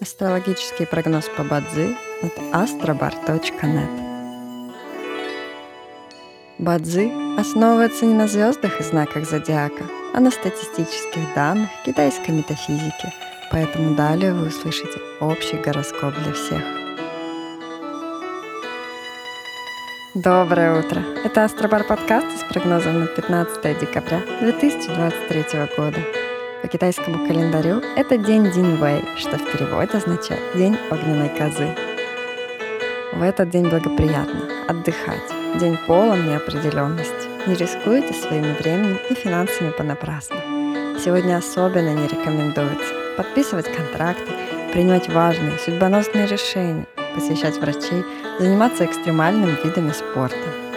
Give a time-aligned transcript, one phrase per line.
[0.00, 3.90] Астрологический прогноз по Бадзи от astrobar.net
[6.58, 9.84] Бадзи основывается не на звездах и знаках зодиака,
[10.14, 13.12] а на статистических данных китайской метафизики,
[13.52, 16.62] поэтому далее вы услышите общий гороскоп для всех.
[20.14, 21.02] Доброе утро!
[21.24, 25.44] Это Астробар подкаст с прогнозом на 15 декабря 2023
[25.76, 26.19] года.
[26.62, 31.74] По китайскому календарю это день Диньвэй, что в переводе означает «день огненной козы».
[33.14, 35.58] В этот день благоприятно отдыхать.
[35.58, 37.28] День полон неопределенности.
[37.48, 40.36] Не рискуйте своими временем и финансами понапрасну.
[41.02, 44.30] Сегодня особенно не рекомендуется подписывать контракты,
[44.72, 48.04] принимать важные судьбоносные решения, посещать врачей,
[48.38, 50.69] заниматься экстремальными видами спорта.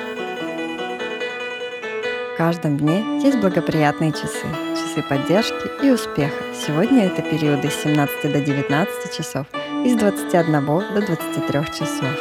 [2.34, 6.34] В каждом дне есть благоприятные часы, часы поддержки и успеха.
[6.56, 9.46] Сегодня это периоды с 17 до 19 часов
[9.86, 12.18] и с 21 до 23 часов.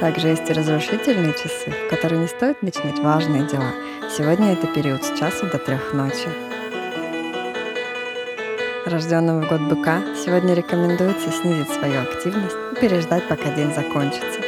[0.00, 3.72] Также есть и разрушительные часы, в которые не стоит начинать важные дела.
[4.16, 6.28] Сегодня это период с часу до трех ночи.
[8.86, 14.47] Рожденным в год быка сегодня рекомендуется снизить свою активность и переждать, пока день закончится.